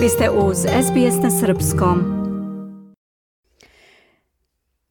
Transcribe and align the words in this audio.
Vi 0.00 0.08
ste 0.08 0.30
uz 0.30 0.56
SBS 0.58 1.22
na 1.22 1.30
Srpskom. 1.30 1.98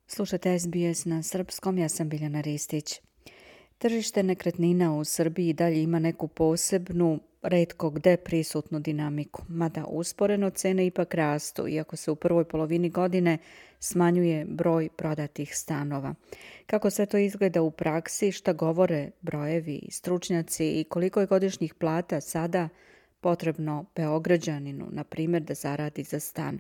Slušajte 0.07 0.59
SBS 0.59 1.05
na 1.05 1.23
Srpskom, 1.23 1.77
ja 1.77 1.89
sam 1.89 2.09
Biljana 2.09 2.41
Ristić. 2.41 3.01
Tržište 3.77 4.23
nekretnina 4.23 4.95
u 4.95 5.03
Srbiji 5.03 5.53
dalje 5.53 5.83
ima 5.83 5.99
neku 5.99 6.27
posebnu, 6.27 7.19
redko 7.41 7.89
gde 7.89 8.17
prisutnu 8.17 8.79
dinamiku, 8.79 9.43
mada 9.47 9.85
usporeno 9.85 10.49
cene 10.49 10.85
ipak 10.85 11.13
rastu, 11.13 11.67
iako 11.67 11.95
se 11.95 12.11
u 12.11 12.15
prvoj 12.15 12.43
polovini 12.43 12.89
godine 12.89 13.37
smanjuje 13.79 14.45
broj 14.45 14.89
prodatih 14.97 15.57
stanova. 15.57 16.15
Kako 16.65 16.89
sve 16.89 17.05
to 17.05 17.17
izgleda 17.17 17.61
u 17.61 17.71
praksi, 17.71 18.31
šta 18.31 18.53
govore 18.53 19.11
brojevi, 19.21 19.81
stručnjaci 19.91 20.79
i 20.79 20.83
koliko 20.83 21.19
je 21.19 21.27
godišnjih 21.27 21.73
plata 21.73 22.21
sada 22.21 22.69
potrebno 23.21 23.85
Beograđaninu, 23.95 24.87
na 24.91 25.03
primjer, 25.03 25.43
da 25.43 25.53
zaradi 25.53 26.03
za 26.03 26.19
stan. 26.19 26.59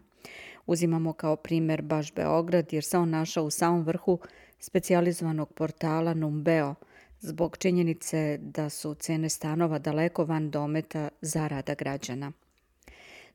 Uzimamo 0.65 1.13
kao 1.13 1.35
primjer 1.35 1.81
baš 1.81 2.13
Beograd 2.13 2.73
jer 2.73 2.83
se 2.83 2.97
on 2.97 3.09
našao 3.09 3.43
u 3.43 3.49
samom 3.49 3.83
vrhu 3.83 4.19
specijalizovanog 4.59 5.53
portala 5.53 6.13
Numbeo– 6.13 6.75
zbog 7.21 7.57
činjenice 7.57 8.37
da 8.37 8.69
su 8.69 8.93
cene 8.93 9.29
stanova 9.29 9.79
daleko 9.79 10.25
van 10.25 10.51
dometa 10.51 11.09
zarada 11.21 11.73
građana. 11.73 12.31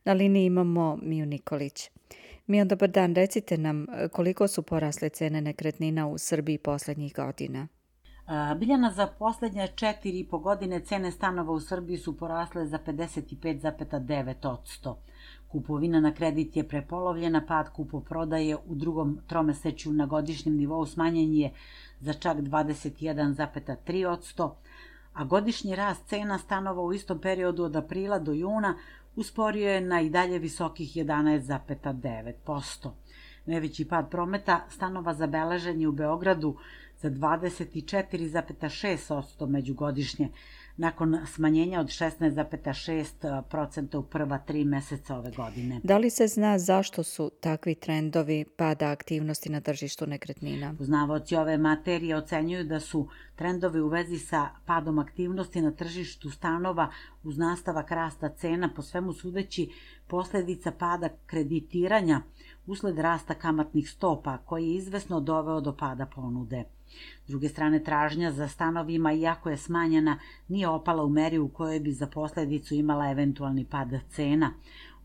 Na 0.05 0.13
liniji 0.13 0.45
imamo 0.45 0.99
Miju 1.01 1.25
Nikolić. 1.25 1.89
Mio, 2.47 2.65
dobar 2.65 2.89
dan, 2.89 3.15
recite 3.15 3.57
nam 3.57 3.85
koliko 4.11 4.47
su 4.47 4.61
porasle 4.61 5.09
cene 5.09 5.41
nekretnina 5.41 6.07
u 6.07 6.17
Srbiji 6.17 6.57
poslednjih 6.57 7.13
godina? 7.13 7.67
Biljana, 8.55 8.91
za 8.91 9.07
poslednje 9.07 9.67
četiri 9.75 10.19
i 10.19 10.27
po 10.27 10.39
godine 10.39 10.79
cene 10.79 11.11
stanova 11.11 11.53
u 11.53 11.59
Srbiji 11.59 11.97
su 11.97 12.17
porasle 12.17 12.67
za 12.67 12.79
55,9%. 12.85 14.95
Kupovina 15.47 15.99
na 15.99 16.13
kredit 16.13 16.57
je 16.57 16.67
prepolovljena, 16.67 17.41
pad 17.47 17.69
kupoprodaje 17.69 18.55
u 18.55 18.75
drugom 18.75 19.19
tromeseću 19.27 19.93
na 19.93 20.05
godišnjem 20.05 20.55
nivou 20.55 20.85
smanjen 20.85 21.33
je 21.33 21.51
za 21.99 22.13
čak 22.13 22.37
21,3%, 22.37 24.51
a 25.13 25.23
godišnji 25.23 25.75
rast 25.75 26.07
cena 26.07 26.37
stanova 26.37 26.81
u 26.81 26.93
istom 26.93 27.19
periodu 27.19 27.63
od 27.63 27.75
aprila 27.75 28.19
do 28.19 28.31
juna 28.31 28.75
usporio 29.15 29.69
je 29.69 29.81
na 29.81 30.01
i 30.01 30.09
dalje 30.09 30.39
visokih 30.39 30.95
11,9%. 30.95 32.89
Najveći 33.45 33.85
pad 33.85 34.09
prometa 34.09 34.65
stanova 34.69 35.13
zabeležen 35.13 35.81
je 35.81 35.87
u 35.87 35.91
Beogradu 35.91 36.57
24,6% 37.09 39.47
međugodišnje, 39.47 40.29
nakon 40.77 41.17
smanjenja 41.25 41.79
od 41.79 41.87
16,6% 41.87 43.97
u 43.97 44.03
prva 44.03 44.37
tri 44.37 44.65
meseca 44.65 45.17
ove 45.17 45.31
godine. 45.31 45.79
Da 45.83 45.97
li 45.97 46.09
se 46.09 46.27
zna 46.27 46.59
zašto 46.59 47.03
su 47.03 47.31
takvi 47.39 47.75
trendovi 47.75 48.45
pada 48.57 48.91
aktivnosti 48.91 49.49
na 49.49 49.61
tržištu 49.61 50.07
nekretnina? 50.07 50.75
Poznavaoci 50.77 51.35
ove 51.35 51.57
materije 51.57 52.15
ocenjuju 52.15 52.63
da 52.63 52.79
su 52.79 53.07
trendovi 53.35 53.81
u 53.81 53.87
vezi 53.87 54.19
sa 54.19 54.49
padom 54.65 54.99
aktivnosti 54.99 55.61
na 55.61 55.71
tržištu 55.71 56.29
stanova 56.29 56.91
uz 57.23 57.37
nastavak 57.37 57.91
rasta 57.91 58.29
cena 58.29 58.69
po 58.75 58.81
svemu 58.81 59.13
sudeći 59.13 59.69
posledica 60.07 60.71
pada 60.71 61.09
kreditiranja 61.25 62.21
usled 62.65 62.99
rasta 62.99 63.33
kamatnih 63.33 63.89
stopa 63.89 64.37
koji 64.37 64.67
je 64.67 64.75
izvesno 64.75 65.19
doveo 65.19 65.61
do 65.61 65.77
pada 65.77 66.05
ponude. 66.05 66.74
S 67.25 67.27
druge 67.27 67.49
strane, 67.49 67.83
tražnja 67.83 68.31
za 68.31 68.47
stanovima, 68.47 69.13
iako 69.13 69.49
je 69.49 69.57
smanjena, 69.57 70.19
nije 70.47 70.67
opala 70.67 71.03
u 71.03 71.09
meri 71.09 71.37
u 71.39 71.47
kojoj 71.47 71.79
bi 71.79 71.91
za 71.91 72.07
posledicu 72.07 72.75
imala 72.75 73.11
eventualni 73.11 73.65
pad 73.65 73.89
cena. 74.09 74.53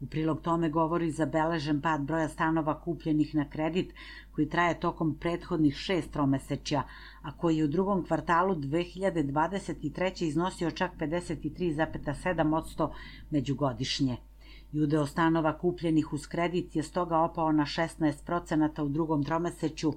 U 0.00 0.06
prilog 0.06 0.40
tome 0.40 0.68
govori 0.68 1.10
zabeležen 1.10 1.80
pad 1.80 2.00
broja 2.00 2.28
stanova 2.28 2.80
kupljenih 2.80 3.34
na 3.34 3.50
kredit 3.50 3.94
koji 4.32 4.48
traje 4.48 4.80
tokom 4.80 5.14
prethodnih 5.20 5.74
šest 5.74 6.12
tromesečja, 6.12 6.82
a 7.22 7.32
koji 7.36 7.56
je 7.56 7.64
u 7.64 7.68
drugom 7.68 8.04
kvartalu 8.06 8.54
2023. 8.54 10.24
iznosio 10.24 10.70
čak 10.70 10.90
53,7% 10.98 12.90
međugodišnje 13.30 14.16
i 14.72 14.80
udeo 14.80 15.06
stanova 15.06 15.58
kupljenih 15.58 16.12
uz 16.12 16.26
kredit 16.26 16.76
je 16.76 16.82
stoga 16.82 17.18
opao 17.18 17.52
na 17.52 17.64
16% 17.64 18.82
u 18.82 18.88
drugom 18.88 19.24
tromeseću 19.24 19.92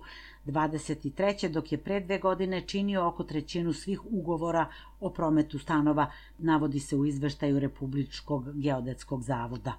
23. 0.46 1.50
dok 1.50 1.72
je 1.72 1.78
pre 1.78 2.00
dve 2.00 2.20
godine 2.20 2.62
činio 2.62 3.08
oko 3.08 3.24
trećinu 3.24 3.74
svih 3.74 4.06
ugovora 4.06 4.66
o 5.00 5.10
prometu 5.10 5.60
stanova, 5.60 6.12
navodi 6.38 6.80
se 6.80 6.96
u 6.96 7.06
izveštaju 7.06 7.60
Republičkog 7.60 8.54
geodetskog 8.54 9.24
zavoda. 9.24 9.74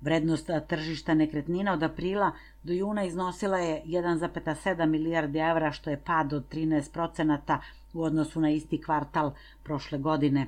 Vrednost 0.00 0.50
tržišta 0.68 1.14
nekretnina 1.14 1.72
od 1.72 1.82
aprila 1.82 2.30
do 2.62 2.72
juna 2.72 3.04
iznosila 3.04 3.58
je 3.58 3.82
1,7 3.86 4.86
milijardi 4.86 5.38
evra, 5.38 5.72
što 5.72 5.90
je 5.90 6.00
pad 6.00 6.32
od 6.32 6.48
13% 6.52 7.58
u 7.92 8.02
odnosu 8.02 8.40
na 8.40 8.50
isti 8.50 8.82
kvartal 8.82 9.32
prošle 9.62 9.98
godine. 9.98 10.46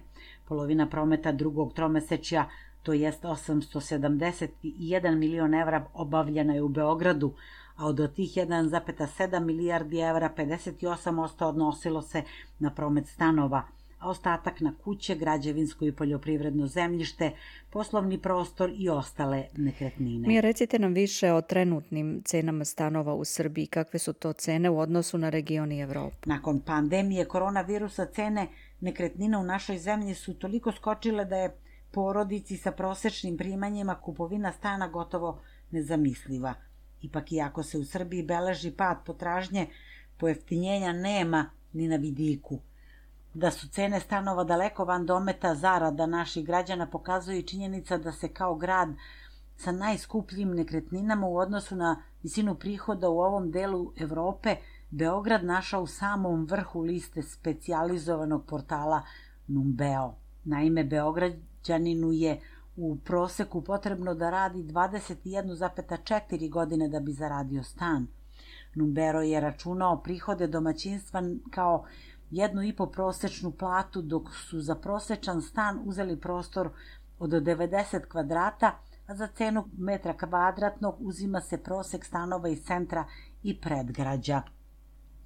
Polovina 0.48 0.86
prometa 0.86 1.32
drugog 1.32 1.72
tromesečja 1.72 2.48
to 2.86 2.92
jest 2.92 3.24
871 3.24 5.18
milion 5.18 5.54
evra 5.54 5.86
obavljena 5.94 6.54
je 6.54 6.62
u 6.62 6.68
Beogradu, 6.68 7.32
a 7.76 7.86
od 7.86 8.14
tih 8.14 8.36
1,7 8.36 9.44
milijardi 9.44 9.98
evra 9.98 10.30
58% 10.36 11.44
odnosilo 11.44 12.02
se 12.02 12.22
na 12.58 12.70
promet 12.70 13.08
stanova, 13.08 13.62
a 13.98 14.10
ostatak 14.10 14.60
na 14.60 14.74
kuće, 14.84 15.14
građevinsko 15.14 15.84
i 15.84 15.92
poljoprivredno 15.92 16.66
zemljište, 16.66 17.30
poslovni 17.70 18.18
prostor 18.18 18.72
i 18.76 18.88
ostale 18.88 19.44
nekretnine. 19.56 20.28
Mi 20.28 20.40
recite 20.40 20.78
nam 20.78 20.92
više 20.92 21.32
o 21.32 21.40
trenutnim 21.40 22.22
cenama 22.24 22.64
stanova 22.64 23.14
u 23.14 23.24
Srbiji. 23.24 23.66
Kakve 23.66 23.98
su 23.98 24.12
to 24.12 24.32
cene 24.32 24.70
u 24.70 24.78
odnosu 24.78 25.18
na 25.18 25.28
region 25.28 25.72
i 25.72 25.80
Evropu? 25.80 26.16
Nakon 26.24 26.60
pandemije 26.60 27.24
koronavirusa 27.24 28.06
cene 28.06 28.46
nekretnina 28.80 29.38
u 29.38 29.44
našoj 29.44 29.78
zemlji 29.78 30.14
su 30.14 30.34
toliko 30.34 30.72
skočile 30.72 31.24
da 31.24 31.36
je 31.36 31.56
porodici 31.96 32.56
sa 32.56 32.72
prosečnim 32.72 33.36
primanjima 33.36 33.94
kupovina 33.94 34.52
stana 34.52 34.88
gotovo 34.88 35.38
nezamisliva. 35.70 36.54
Ipak 37.02 37.32
iako 37.32 37.62
se 37.62 37.78
u 37.78 37.84
Srbiji 37.84 38.22
beleži 38.22 38.70
pad 38.70 38.98
potražnje, 39.06 39.66
pojeftinjenja 40.18 40.92
nema 40.92 41.50
ni 41.72 41.88
na 41.88 41.96
vidiku. 41.96 42.58
Da 43.34 43.50
su 43.50 43.68
cene 43.68 44.00
stanova 44.00 44.44
daleko 44.44 44.84
van 44.84 45.06
dometa 45.06 45.54
zarada 45.54 46.06
naših 46.06 46.46
građana 46.46 46.86
pokazuje 46.86 47.42
činjenica 47.42 47.98
da 47.98 48.12
se 48.12 48.28
kao 48.28 48.54
grad 48.54 48.88
sa 49.56 49.72
najskupljim 49.72 50.54
nekretninama 50.54 51.26
u 51.26 51.36
odnosu 51.36 51.76
na 51.76 52.02
visinu 52.22 52.54
prihoda 52.54 53.08
u 53.08 53.18
ovom 53.20 53.50
delu 53.50 53.92
Evrope, 53.96 54.56
Beograd 54.90 55.44
našao 55.44 55.82
u 55.82 55.86
samom 55.86 56.46
vrhu 56.46 56.80
liste 56.80 57.22
specijalizovanog 57.22 58.46
portala 58.46 59.02
Numbeo. 59.46 60.14
Naime, 60.44 60.84
Beograd 60.84 61.32
Đaninu 61.68 62.12
je 62.12 62.40
u 62.76 62.96
proseku 63.04 63.62
potrebno 63.62 64.14
da 64.14 64.30
radi 64.30 64.62
21,4 64.62 66.50
godine 66.50 66.88
da 66.88 67.00
bi 67.00 67.12
zaradio 67.12 67.62
stan. 67.62 68.06
Numbero 68.74 69.22
je 69.22 69.40
računao 69.40 70.02
prihode 70.02 70.46
domaćinstva 70.46 71.22
kao 71.50 71.84
jednu 72.30 72.62
i 72.62 72.76
po 72.76 72.86
prosečnu 72.86 73.50
platu, 73.50 74.02
dok 74.02 74.34
su 74.34 74.60
za 74.60 74.74
prosečan 74.74 75.42
stan 75.42 75.80
uzeli 75.84 76.20
prostor 76.20 76.70
od 77.18 77.30
90 77.30 78.08
kvadrata, 78.08 78.78
a 79.06 79.14
za 79.14 79.26
cenu 79.26 79.64
metra 79.78 80.16
kvadratnog 80.16 80.96
uzima 80.98 81.40
se 81.40 81.58
prosek 81.58 82.04
stanova 82.04 82.48
iz 82.48 82.64
centra 82.64 83.04
i 83.42 83.60
predgrađa. 83.60 84.42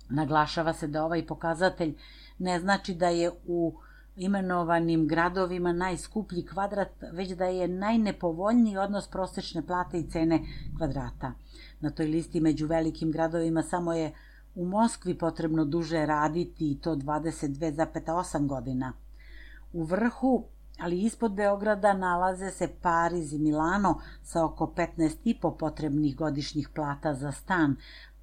Naglašava 0.09 0.73
se 0.73 0.87
da 0.87 1.05
ovaj 1.05 1.27
pokazatelj 1.27 1.97
ne 2.39 2.61
znači 2.61 2.95
da 2.95 3.09
je 3.09 3.31
u 3.47 3.75
imenovanim 4.17 5.09
gradovima 5.09 5.73
najskuplji 5.73 6.47
kvadrat, 6.47 6.89
već 7.13 7.31
da 7.31 7.45
je 7.45 7.69
najnepovoljniji 7.69 8.77
odnos 8.77 9.09
prosečne 9.09 9.67
plate 9.67 9.99
i 9.99 10.11
cene 10.11 10.41
kvadrata. 10.77 11.33
Na 11.81 11.91
toj 11.91 12.07
listi 12.07 12.41
među 12.41 12.67
velikim 12.67 13.13
gradovima 13.13 13.63
samo 13.63 13.93
je 13.93 14.13
u 14.55 14.65
Moskvi 14.65 15.19
potrebno 15.19 15.65
duže 15.65 16.07
raditi 16.07 16.71
i 16.71 16.79
to 16.81 16.97
22,8 16.97 18.47
godina. 18.47 18.93
U 19.73 19.85
vrhu, 19.85 20.45
ali 20.79 21.03
ispod 21.03 21.33
Beograda, 21.33 21.93
nalaze 21.93 22.51
se 22.51 22.69
Pariz 22.83 23.33
i 23.33 23.39
Milano 23.39 24.01
sa 24.23 24.45
oko 24.45 24.73
15,5 24.77 25.57
potrebnih 25.59 26.17
godišnjih 26.17 26.69
plata 26.75 27.15
za 27.15 27.33
stan, 27.33 27.77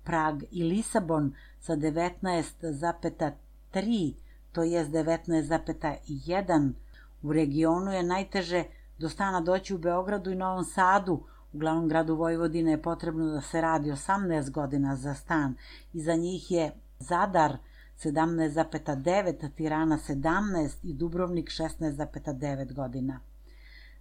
Prag 0.04 0.44
i 0.52 0.64
Lisabon 0.64 1.34
sa 1.60 1.76
19,3 1.76 4.14
to 4.58 4.64
je 4.64 4.86
19,1. 4.86 6.74
U 7.22 7.34
regionu 7.34 7.92
je 7.92 8.04
najteže 8.04 8.64
do 8.98 9.10
stana 9.10 9.42
doći 9.42 9.76
u 9.76 9.78
Beogradu 9.78 10.32
i 10.32 10.36
Novom 10.36 10.64
Sadu, 10.66 11.14
u 11.54 11.58
glavnom 11.58 11.88
gradu 11.88 12.16
Vojvodine 12.16 12.72
je 12.72 12.82
potrebno 12.82 13.26
da 13.26 13.42
se 13.42 13.62
radi 13.62 13.92
18 13.92 14.52
godina 14.52 14.96
za 14.96 15.14
stan 15.14 15.56
i 15.94 16.02
za 16.02 16.16
njih 16.16 16.52
je 16.52 16.72
Zadar 17.00 17.58
17,9, 18.04 19.56
Tirana 19.56 19.98
17 19.98 20.76
i 20.84 20.94
Dubrovnik 20.94 21.50
16,9 21.50 22.74
godina. 22.74 23.20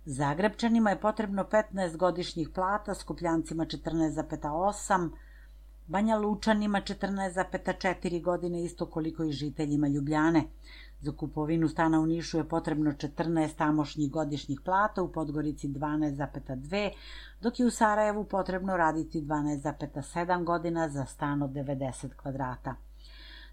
Zagrebčanima 0.04 0.90
je 0.90 1.00
potrebno 1.00 1.44
15 1.44 1.96
godišnjih 1.96 2.48
plata, 2.48 2.94
Skupljancima 2.94 3.64
14,8, 3.64 5.10
Banja 5.88 6.16
Lučanima 6.16 6.80
14,4 6.80 8.22
godine, 8.22 8.64
isto 8.64 8.86
koliko 8.86 9.24
i 9.24 9.32
žiteljima 9.32 9.88
Ljubljane. 9.88 10.44
Za 11.00 11.12
kupovinu 11.12 11.68
stana 11.68 12.00
u 12.00 12.06
Nišu 12.06 12.38
je 12.38 12.48
potrebno 12.48 12.92
14 12.92 13.56
tamošnjih 13.56 14.10
godišnjih 14.10 14.60
plata, 14.64 15.02
u 15.02 15.12
Podgorici 15.12 15.68
12,2, 15.68 16.90
dok 17.40 17.60
je 17.60 17.66
u 17.66 17.70
Sarajevu 17.70 18.24
potrebno 18.24 18.76
raditi 18.76 19.20
12,7 19.20 20.44
godina 20.44 20.88
za 20.88 21.04
stan 21.04 21.42
od 21.42 21.50
90 21.50 22.08
kvadrata. 22.16 22.74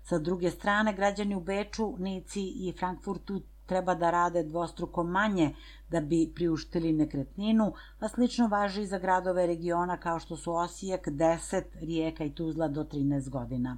Sa 0.04 0.20
druge 0.20 0.52
strane, 0.52 0.94
građani 0.94 1.36
u 1.36 1.42
Beču, 1.42 1.96
Nici 1.98 2.42
i 2.42 2.74
Frankfurtu 2.80 3.42
treba 3.66 3.96
da 3.96 4.12
rade 4.12 4.44
dvostruko 4.44 5.04
manje 5.04 5.54
da 5.90 6.02
bi 6.02 6.32
priuštili 6.36 6.94
nekretninu, 6.94 7.74
a 8.00 8.10
slično 8.10 8.48
važi 8.48 8.82
i 8.82 8.88
za 8.88 9.00
gradove 9.00 9.48
regiona 9.48 9.98
kao 9.98 10.20
što 10.20 10.38
su 10.38 10.54
Osijek, 10.54 11.08
10, 11.08 11.64
Rijeka 11.80 12.24
i 12.24 12.32
Tuzla 12.32 12.68
do 12.68 12.84
13 12.84 13.30
godina. 13.30 13.78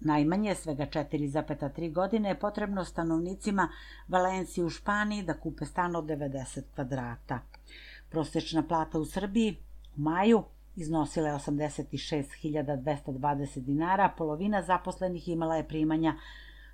Najmanje, 0.00 0.54
svega 0.54 0.86
4,3 0.86 1.92
godine, 1.92 2.28
je 2.28 2.38
potrebno 2.38 2.84
stanovnicima 2.84 3.68
Valencije 4.08 4.64
u 4.64 4.70
Španiji 4.70 5.22
da 5.22 5.38
kupe 5.38 5.66
stan 5.66 5.96
od 5.96 6.04
90 6.04 6.62
kvadrata. 6.74 7.40
Prosečna 8.10 8.62
plata 8.62 8.98
u 8.98 9.04
Srbiji 9.04 9.56
u 9.96 10.00
maju 10.00 10.42
iznosila 10.76 11.28
je 11.28 11.34
86.220 11.34 13.60
dinara, 13.60 14.14
polovina 14.18 14.62
zaposlenih 14.62 15.28
imala 15.28 15.56
je 15.56 15.68
primanja 15.68 16.14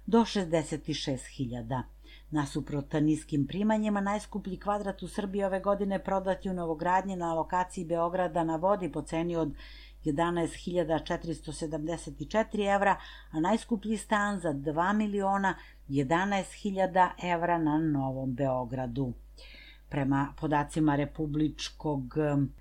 do 0.06 0.18
66.000. 0.18 1.82
Nasuprot 2.30 2.92
niskim 2.92 3.46
primanjima, 3.46 4.00
najskuplji 4.00 4.60
kvadrat 4.60 5.02
u 5.02 5.08
Srbiji 5.08 5.44
ove 5.44 5.60
godine 5.60 5.98
prodat 5.98 6.44
je 6.44 6.50
u 6.50 6.54
novogradnji 6.54 7.16
na 7.16 7.34
lokaciji 7.34 7.84
Beograda 7.84 8.44
na 8.44 8.56
vodi 8.56 8.92
po 8.92 9.02
ceni 9.02 9.36
od 9.36 9.52
11.474 10.04 12.74
evra, 12.74 12.96
a 13.30 13.40
najskuplji 13.40 13.96
stan 13.96 14.40
za 14.40 14.52
2 14.52 14.92
miliona 14.92 15.54
11.000 15.88 17.10
evra 17.22 17.58
na 17.58 17.78
Novom 17.78 18.34
Beogradu. 18.34 19.12
Prema 19.88 20.34
podacima 20.40 20.96
Republičkog 20.96 22.14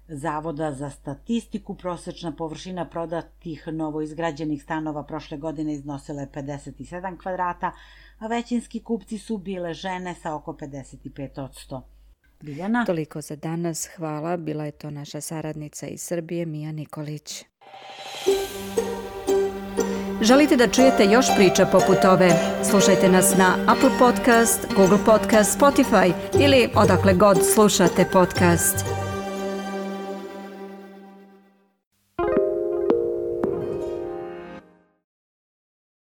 zavoda 0.08 0.72
za 0.72 0.90
statistiku, 0.90 1.76
prosečna 1.76 2.32
površina 2.32 2.86
prodatih 2.86 3.68
novoizgrađenih 3.68 4.64
stanova 4.64 5.04
prošle 5.04 5.38
godine 5.38 5.74
iznosila 5.74 6.22
je 6.22 6.28
57 6.28 7.18
kvadrata, 7.18 7.72
a 8.20 8.28
većinski 8.28 8.84
kupci 8.84 9.18
su 9.18 9.38
bile 9.38 9.74
žene 9.74 10.16
sa 10.16 10.36
oko 10.36 10.54
55%. 10.54 11.82
Biljana? 12.42 12.86
Toliko 12.86 13.22
za 13.22 13.36
danas. 13.36 13.88
Hvala. 13.96 14.38
Bila 14.38 14.66
je 14.66 14.72
to 14.72 14.90
naša 14.92 15.22
saradnica 15.22 15.88
iz 15.88 16.02
Srbije, 16.02 16.46
Mija 16.46 16.72
Nikolić. 16.72 17.46
Želite 20.22 20.56
da 20.56 20.68
čujete 20.68 21.06
još 21.06 21.26
priča 21.36 21.66
poput 21.66 22.06
ove? 22.06 22.30
Slušajte 22.70 23.10
nas 23.10 23.38
na 23.38 23.56
Apple 23.68 23.92
Podcast, 24.00 24.68
Google 24.76 25.00
Podcast, 25.06 25.60
Spotify 25.60 26.14
ili 26.40 26.70
odakle 26.76 27.14
god 27.14 27.38
slušate 27.54 28.06
podcast. 28.14 29.07